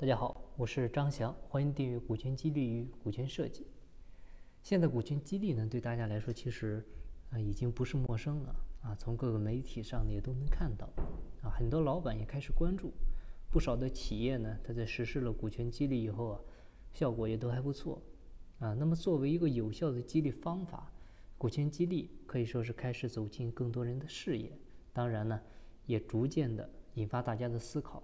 [0.00, 3.66] 大家好，我是张翔，欢迎订阅股权激励与股权设计。
[4.62, 6.82] 现在股权激励呢，对大家来说其实
[7.28, 10.88] 啊已经不是陌生了啊，从各个媒体上呢也都能看到
[11.42, 12.94] 啊，很多老板也开始关注，
[13.50, 16.40] 不少的企业呢，它在实施了股权激励以后啊，
[16.94, 18.00] 效果也都还不错
[18.58, 18.72] 啊。
[18.72, 20.90] 那么作为一个有效的激励方法，
[21.36, 24.50] 股权激励可以说是开始走进更多人的视野，
[24.94, 25.38] 当然呢，
[25.84, 28.02] 也逐渐的引发大家的思考。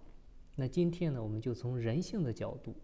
[0.58, 2.74] 那今天呢，我们就从人性的角度，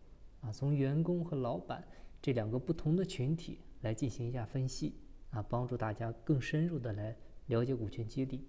[0.43, 1.82] 啊，从员工和老板
[2.21, 4.94] 这两个不同的群体来进行一下分析，
[5.30, 7.16] 啊，帮助大家更深入的来
[7.46, 8.44] 了解股权激励。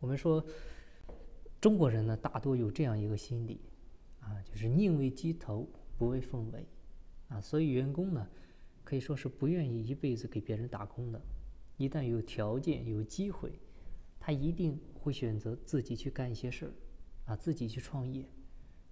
[0.00, 0.44] 我们说，
[1.60, 3.60] 中国人呢，大多有这样一个心理，
[4.18, 6.66] 啊，就是宁为鸡头，不为凤尾，
[7.28, 8.28] 啊，所以员工呢，
[8.82, 11.22] 可以说是不愿意一辈子给别人打工的，
[11.76, 13.52] 一旦有条件有机会，
[14.18, 16.72] 他一定会选择自己去干一些事儿。
[17.26, 18.24] 啊，自己去创业，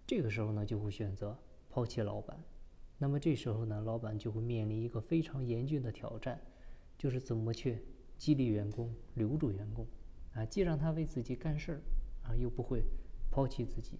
[0.06, 1.36] 这个时候呢，就会选择
[1.68, 2.42] 抛弃老板。
[2.96, 6.40] 那么这时候呢，老板就会面临一个非常严峻的挑战，
[6.96, 7.82] 就是怎么去
[8.16, 9.86] 激励员工、留住员工。
[10.34, 11.80] 啊，既让他为自己干事儿，
[12.22, 12.84] 啊，又不会
[13.30, 13.98] 抛弃自己。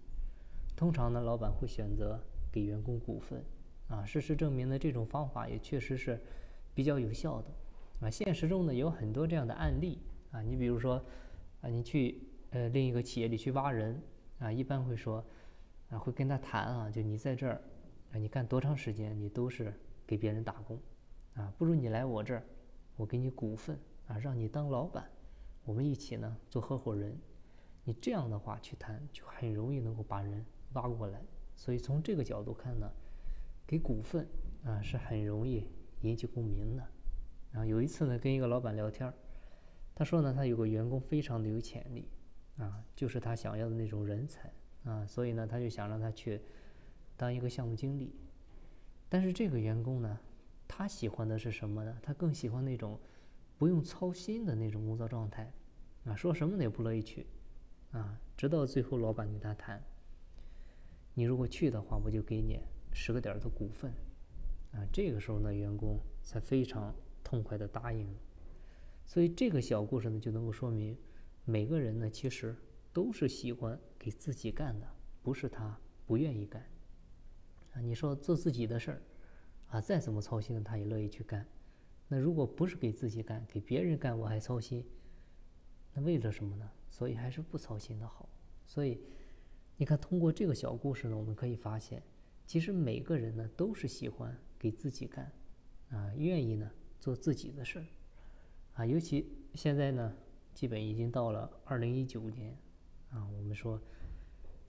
[0.76, 3.44] 通常呢，老板会选择给员工股份。
[3.88, 6.20] 啊，事实证明呢，这种方法也确实是
[6.72, 7.48] 比较有效的。
[8.06, 9.98] 啊，现实中呢，有很多这样的案例。
[10.30, 11.04] 啊，你比如说，
[11.62, 14.00] 啊，你去呃另一个企业里去挖人。
[14.40, 15.24] 啊，一般会说，
[15.90, 17.60] 啊，会跟他谈啊，就你在这儿，
[18.12, 19.72] 啊，你干多长时间，你都是
[20.06, 20.80] 给别人打工，
[21.34, 22.42] 啊，不如你来我这儿，
[22.96, 25.08] 我给你股份，啊，让你当老板，
[25.64, 27.16] 我们一起呢做合伙人，
[27.84, 31.22] 你这样的话去谈，就很容易能够把人挖过来。
[31.54, 32.90] 所以从这个角度看呢，
[33.66, 34.26] 给股份
[34.64, 35.66] 啊是很容易
[36.00, 36.82] 引起共鸣的。
[37.52, 39.12] 啊，有一次呢跟一个老板聊天，
[39.94, 42.08] 他说呢他有个员工非常的有潜力。
[42.60, 44.52] 啊，就是他想要的那种人才
[44.84, 46.40] 啊，所以呢，他就想让他去
[47.16, 48.14] 当一个项目经理。
[49.08, 50.20] 但是这个员工呢，
[50.68, 51.98] 他喜欢的是什么呢？
[52.02, 53.00] 他更喜欢那种
[53.56, 55.50] 不用操心的那种工作状态
[56.04, 57.26] 啊，说什么也不乐意去
[57.92, 58.20] 啊。
[58.36, 59.82] 直到最后，老板跟他谈
[61.14, 62.60] ：“你如果去的话，我就给你
[62.92, 63.90] 十个点的股份
[64.72, 66.94] 啊。”这个时候呢，员工才非常
[67.24, 68.14] 痛快的答应。
[69.06, 70.96] 所以这个小故事呢，就能够说明。
[71.50, 72.54] 每个人呢，其实
[72.92, 74.86] 都是喜欢给自己干的，
[75.20, 76.64] 不是他不愿意干。
[77.72, 79.02] 啊，你说做自己的事儿，
[79.70, 81.44] 啊，再怎么操心，他也乐意去干。
[82.06, 84.84] 那如果不是给自己干，给别人干，我还操心，
[85.92, 86.70] 那为了什么呢？
[86.88, 88.28] 所以还是不操心的好。
[88.64, 89.00] 所以，
[89.76, 92.00] 你看，通过这个小故事呢，我们可以发现，
[92.46, 95.32] 其实每个人呢，都是喜欢给自己干，
[95.90, 97.86] 啊，愿意呢做自己的事儿，
[98.74, 100.16] 啊，尤其现在呢。
[100.54, 102.56] 基本已经到了二零一九年，
[103.10, 103.80] 啊，我们说，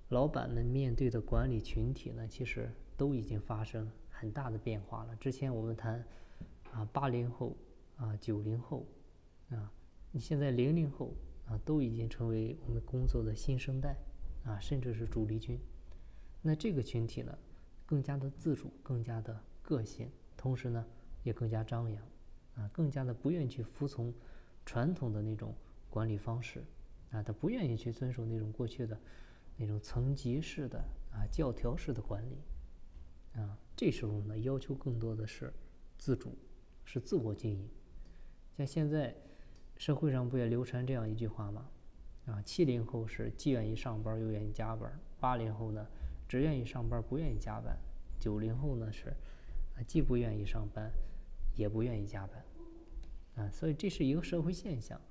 [0.10, 5.16] 老板们面对的管理群体呢，其实都已经发生很大的变化了。
[5.18, 6.06] 之前我们谈，
[6.72, 7.58] 啊，八零后，
[7.98, 8.86] 啊，九零后，
[9.50, 9.72] 啊，
[10.12, 11.14] 你现在零零后，
[11.46, 13.98] 啊，都已经成为我们工作的新生代，
[14.46, 15.60] 啊，甚至是主力军。
[16.42, 17.38] 那这个群体呢，
[17.86, 20.86] 更加的自主，更加的个性，同时呢，
[21.24, 22.04] 也更加张扬，
[22.56, 24.14] 啊，更加的不愿去服从
[24.66, 25.54] 传统的那种。
[25.92, 26.64] 管理方式，
[27.12, 28.98] 啊，他不愿意去遵守那种过去的
[29.58, 30.80] 那种层级式的
[31.12, 32.38] 啊教条式的管理，
[33.40, 35.54] 啊，这时候呢要求更多的是
[35.98, 36.34] 自主，
[36.86, 37.70] 是自我经营。
[38.58, 39.14] 像现在
[39.76, 41.70] 社会上不也流传这样一句话吗？
[42.26, 45.86] 啊，七零后是既愿意上班又愿意加班，八零后呢
[46.28, 47.78] 只愿意上班不愿意加班，
[48.18, 49.10] 九零后呢是
[49.76, 50.90] 啊既不愿意上班
[51.58, 52.46] 也不愿意加班，
[53.36, 55.02] 啊，所以这是一个社会现象。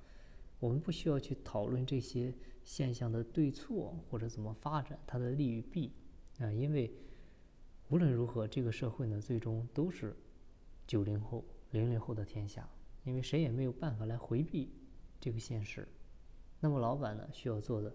[0.61, 2.31] 我们不需要去讨论这些
[2.63, 5.91] 现象的对错或者怎么发展，它的利与弊
[6.37, 6.93] 啊，因为
[7.89, 10.15] 无论如何，这个社会呢，最终都是
[10.85, 12.69] 九零后、零零后的天下，
[13.03, 14.71] 因为谁也没有办法来回避
[15.19, 15.87] 这个现实。
[16.59, 17.91] 那么，老板呢，需要做的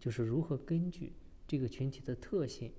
[0.00, 1.12] 就是如何根据
[1.46, 2.72] 这个群体的特性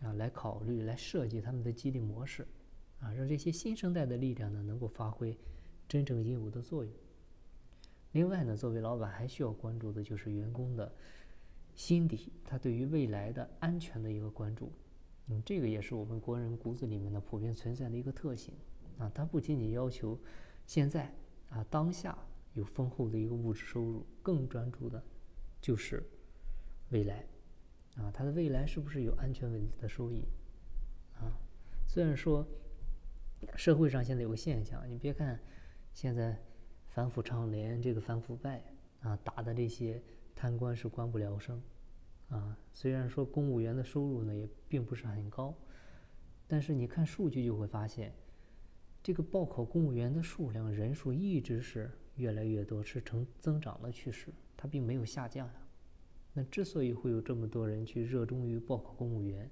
[0.00, 2.46] 啊，来考虑、来设计他们的激励模式
[3.00, 5.36] 啊，让这些新生代的力量呢，能够发挥
[5.88, 6.94] 真正应有的作用。
[8.12, 10.90] 另外呢，作为老板还需要关注的就是员工的
[11.74, 14.72] 心理，他对于未来的安全的一个关注。
[15.26, 18.54] 嗯，这个也是我们国人骨子里面的普遍存在的一个特性
[18.96, 19.12] 啊。
[19.14, 20.18] 他不仅仅要求
[20.66, 21.14] 现在
[21.50, 22.16] 啊当下
[22.54, 25.04] 有丰厚的一个物质收入，更专注的
[25.60, 26.02] 就是
[26.88, 27.26] 未来
[27.96, 30.24] 啊，他的未来是不是有安全稳定的收益
[31.14, 31.38] 啊？
[31.86, 32.46] 虽然说
[33.54, 35.38] 社会上现在有个现象，你别看
[35.92, 36.42] 现在。
[36.98, 38.60] 反腐倡廉，这个反腐败
[39.02, 40.02] 啊，打的这些
[40.34, 41.62] 贪官是官不聊生，
[42.28, 45.54] 啊，虽然说公务员的收入呢也并不是很高，
[46.48, 48.12] 但是你看数据就会发现，
[49.00, 55.68] 这个报考公务员的数量人数一直是越来越多，是呈增长的趋势，它并没有下降呀。
[56.32, 59.48] 那之所以会有这么多人去热衷于报考公务员，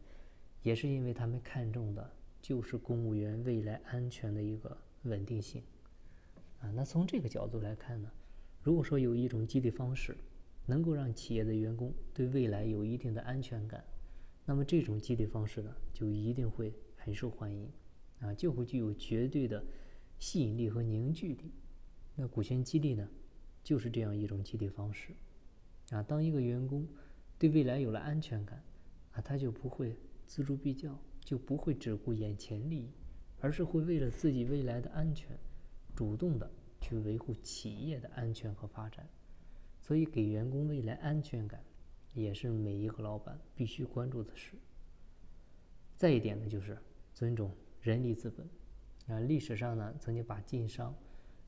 [0.63, 2.13] 也是因为他们看重的
[2.43, 5.63] 就是公务员未来安全的一个稳定性。
[6.75, 8.11] 那从这个角度来看呢，
[8.63, 10.17] 如果说有一种激励方式，
[10.67, 13.85] 能够让企业的员工对未来有一定的安全感，
[14.45, 17.71] 那么这种激励方式呢，就一定会很受欢迎，
[18.21, 19.65] 啊，就会具有绝对的
[20.19, 21.53] 吸引力和凝聚力。
[22.15, 23.09] 那股权激励呢，
[23.63, 25.13] 就是这样一种激励方式，
[25.91, 26.87] 啊，当一个员工
[27.39, 28.63] 对未来有了安全感，
[29.13, 29.97] 啊，他就不会
[30.29, 32.91] 锱铢必较，就不会只顾眼前利益，
[33.41, 35.39] 而是会为了自己未来的安全，
[35.97, 36.49] 主动的
[36.81, 39.09] 去维护企业的安全和发展。
[39.81, 41.65] 所以，给员工未来安全感，
[42.13, 44.53] 也是每一个老板必须关注的事。
[45.97, 46.77] 再一点呢，就是
[47.15, 47.51] 尊重
[47.81, 48.47] 人力资本。
[49.07, 50.95] 啊，历史上呢，曾经把晋商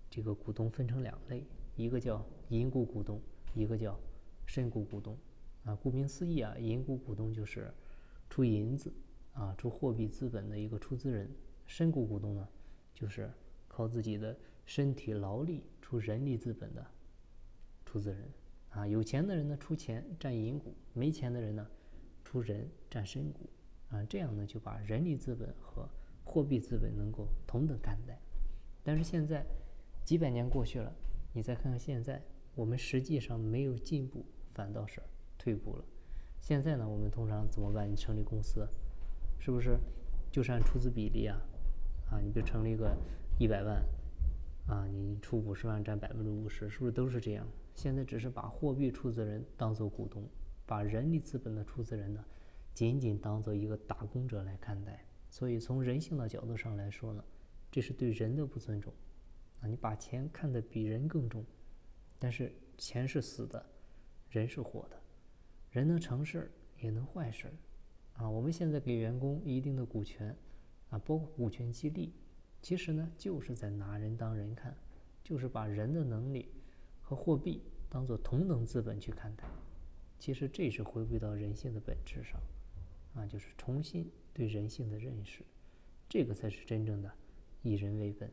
[0.08, 1.44] 这个股东分成两类，
[1.76, 3.20] 一个叫银股股东，
[3.54, 3.98] 一个叫
[4.46, 5.18] 深股股东。
[5.64, 7.74] 啊，顾名思义啊，银股股东就是
[8.30, 8.90] 出银子
[9.32, 11.26] 啊，出货币资本的一个出资人；
[11.66, 12.48] 深股股东呢，
[12.94, 13.30] 就是
[13.78, 14.36] 靠自己的
[14.66, 16.84] 身体劳力出人力资本的。
[17.84, 18.28] 出资人
[18.70, 21.64] 啊，有钱的人呢出钱占银股，没钱的人呢
[22.25, 23.48] 出人占深股
[23.90, 25.88] 啊，这样呢就把人力资本和
[26.25, 28.19] 货币资本能够同等看待。
[28.82, 29.46] 但是现在
[30.04, 30.92] 几百年过去了，
[31.32, 32.20] 你再看看现在，
[32.56, 35.00] 我们实际上没有进步，反倒是
[35.38, 35.84] 退步了。
[36.40, 37.88] 现在呢，我们通常怎么办？
[37.88, 38.66] 你成立公司，
[39.38, 39.78] 是不是
[40.32, 41.40] 就是按出资比例啊？
[42.10, 42.96] 啊，你比如成立一个
[43.40, 43.81] 一百万
[44.67, 47.46] 啊，你出五十万占百分之五十，是不是都是这样？
[47.73, 50.29] 现在只是把货币出资人当做股东，
[50.67, 52.25] 把人力资本的出资人呢，
[52.75, 55.05] 仅仅当做一个打工者来看待。
[55.31, 57.25] 所以从人性的角度上来说呢，
[57.70, 58.93] 这是对人的不尊重。
[59.61, 61.44] 啊，你把钱看得比人更重，
[62.19, 63.64] 但是钱是死的，
[64.31, 65.00] 人是活的，
[65.70, 66.50] 人能成事儿
[66.81, 67.46] 也能坏事。
[68.14, 70.37] 啊，我们现在给员工一定的股权，
[70.91, 72.12] 啊，包括股权激励，
[72.62, 74.76] 其实呢就是在拿人当人看，
[75.22, 76.49] 就是把人的能力。
[77.00, 79.43] 和货币当做同等资本去看待，
[80.19, 82.38] 其实这是回归到人性的本质上，
[83.14, 85.43] 啊，就是重新对人性的认识，
[86.06, 87.10] 这个才是真正的
[87.62, 88.31] 以人为本。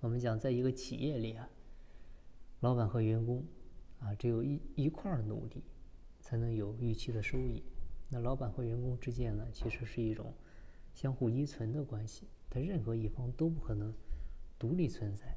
[0.00, 1.46] 我们讲，在一个企业里啊，
[2.60, 3.44] 老板和员工
[4.00, 5.62] 啊，只有一一块儿努力，
[6.22, 7.62] 才能有预期的收益。
[8.08, 10.32] 那老板和员工之间呢，其实是一种
[10.94, 13.94] 相互依存的关系，他任何一方都不可能
[14.58, 15.34] 独立存在。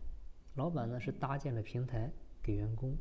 [0.56, 2.12] 老板呢是搭建了平台
[2.44, 2.94] 给员工，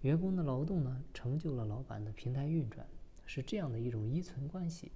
[0.00, 2.84] 员工的劳动呢成就了老板的平台运转，
[3.24, 4.90] 是这样的一种依存关系，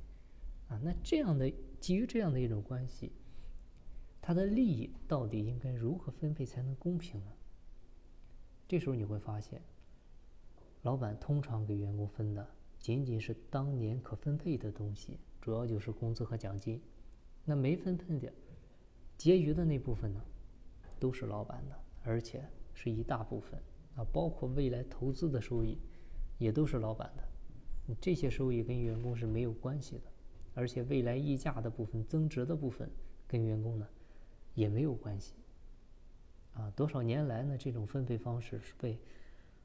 [0.68, 3.12] 啊，那这样的基于这样的一种关系，
[4.20, 7.32] 他的利益到底应该如何分配才能公平呢？
[8.66, 9.62] 这时候你会发现，
[10.82, 12.46] 老板通常给员工分的
[12.78, 16.80] 仅仅是当年可分配的东西，主要就是工资和奖金，
[17.44, 18.32] 那没分配的
[19.18, 20.22] 结余的那部分呢，
[20.98, 21.76] 都是老板的。
[22.04, 22.42] 而且
[22.72, 23.60] 是一大部分
[23.94, 25.76] 啊，包括未来投资的收益，
[26.38, 27.22] 也都是老板的。
[27.86, 30.04] 你这些收益跟员工是没有关系的，
[30.54, 32.88] 而且未来溢价的部分、增值的部分
[33.26, 33.86] 跟员工呢
[34.54, 35.34] 也没有关系。
[36.54, 38.98] 啊，多少年来呢，这种分配方式是被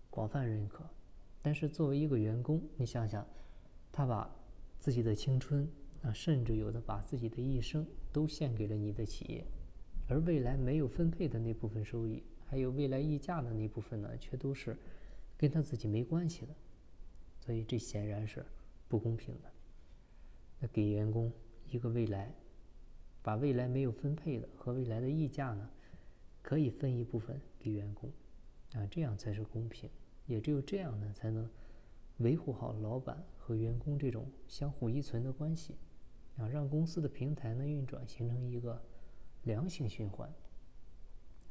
[0.09, 0.83] 广泛认可。
[1.41, 3.25] 但是作为一个员工，你想想，
[3.89, 4.29] 他把
[4.79, 5.65] 自己的青春
[6.03, 9.43] 啊，甚至有的把自己的一生都献给了你的企业，
[10.07, 12.21] 而未来没有分配的那部分收益。
[12.45, 14.77] 还有未来溢价的那部分呢，却都是
[15.35, 16.53] 跟他自己没关系的，
[17.39, 18.45] 所以这显然是
[18.87, 19.51] 不公平的。
[20.59, 21.31] 那给员工
[21.67, 22.31] 一个未来，
[23.23, 25.67] 把未来没有分配的和未来的溢价呢，
[26.43, 28.11] 可以分一部分给员工，
[28.73, 29.89] 啊，这样才是公平。
[30.27, 31.49] 也只有这样呢，才能
[32.17, 35.75] 维护好老板和员工这种相互依存的关系，
[36.37, 38.81] 啊，让公司的平台呢运转形成一个
[39.43, 40.31] 良性循环。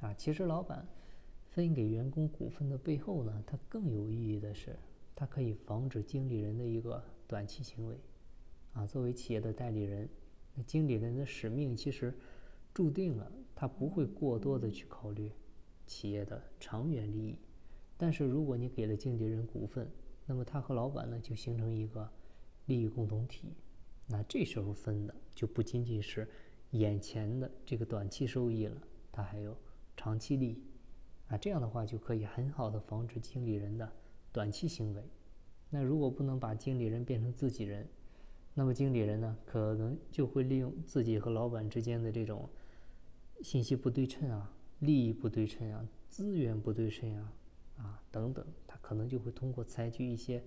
[0.00, 0.86] 啊，其实老板
[1.50, 4.76] 分给员工股份的背后呢，它更有意义的是，
[5.14, 7.96] 它可以防止经理人的一个短期行为。
[8.72, 10.08] 啊，作为企业的代理人，
[10.54, 12.12] 那经理人的使命其实
[12.74, 15.30] 注定了他不会过多的去考虑
[15.86, 17.38] 企业的长远利益。
[17.96, 19.88] 但是如果你给了经理人股份，
[20.26, 22.10] 那么他和老板呢就形成一个
[22.66, 23.54] 利益共同体。
[24.06, 26.28] 那这时候分的就不仅仅是
[26.70, 28.76] 眼前的这个短期收益了，
[29.10, 29.56] 它还有。
[29.94, 30.62] 长期利益，
[31.28, 33.92] 啊，这样的话就可以很好的防止经理人的
[34.32, 35.04] 短期行为，
[35.68, 37.86] 那如果不能把经理人变成自己人，
[38.54, 42.48] 那么经理人呢，可能就会利用自己和老板之间的这种
[43.42, 47.32] 信息不对称啊、利益不对称啊、资源不对称啊、
[47.76, 50.42] 啊等等，他可能就会通过采取一些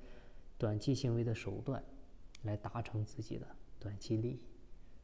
[0.58, 1.82] 短期行为的手段
[2.46, 3.46] 来达成自己的
[3.80, 4.40] 短期利益。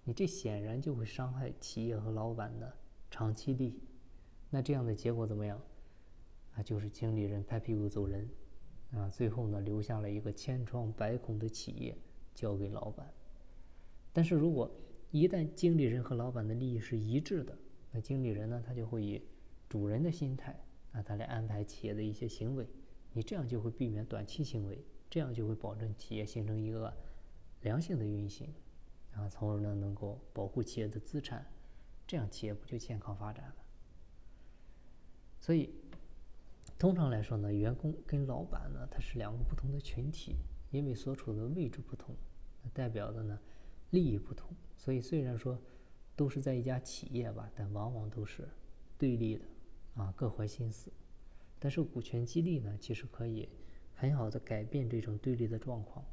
[0.03, 2.77] 你这显然就会伤害企业和老板的
[3.09, 3.83] 长期利益。
[4.49, 5.61] 那这样的结果怎么样？
[6.55, 8.29] 啊，就是经理人拍屁股走人，
[8.93, 11.97] 啊，最后呢留下了一个千疮百孔的企业。
[12.33, 13.13] 交给老板，
[14.13, 14.71] 但是如果
[15.11, 17.55] 一旦经理人和老板的利益是一致的，
[17.91, 19.21] 那经理人呢，他就会以
[19.67, 20.57] 主人的心态
[20.93, 22.65] 啊，他来安排企业的一些行为，
[23.11, 26.91] 你这样就会避免短期行为，这样就会保证企业形成一个
[27.61, 28.53] 良性的运行，
[29.13, 31.45] 啊，从而呢能够保护企业的资产，
[32.05, 33.55] 这样企业不就健康发展了？
[35.39, 35.73] 所以，
[36.77, 40.35] 通常来说呢，员工跟老板呢，他是两个不同的群体。
[40.71, 42.15] 因为所处的位置不同，
[42.73, 43.37] 代表的呢
[43.89, 45.61] 利益不同，所以虽然说
[46.15, 48.47] 都是在一家企业吧，但往往都是
[48.97, 49.43] 对立的
[49.95, 50.89] 啊，各怀心思。
[51.59, 53.49] 但是股权激励呢，其实可以
[53.93, 56.05] 很好的改变这种对立的状况，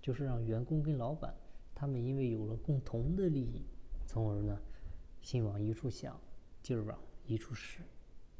[0.00, 1.34] 就是让员工跟老板
[1.74, 3.64] 他们因为有了共同的利益，
[4.06, 4.58] 从而呢
[5.20, 6.20] 心往一处想，
[6.62, 7.80] 劲儿往一处使。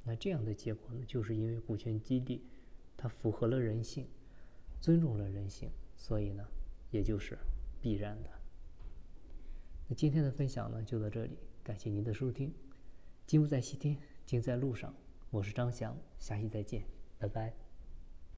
[0.04, 2.44] 那这样的结果呢，就是因为股权激励
[2.96, 4.06] 它符合了人性。
[4.80, 6.42] 尊重了人性，所以呢，
[6.90, 7.36] 也就是
[7.82, 8.30] 必然的。
[9.86, 12.50] 那今天的分享呢，就到这里，感谢您的收听。
[13.26, 14.94] 金不在西天，金在路上。
[15.28, 16.82] 我是张翔，下期再见，
[17.18, 17.69] 拜拜。